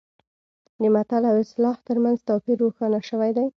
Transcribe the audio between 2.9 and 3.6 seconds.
شوی دی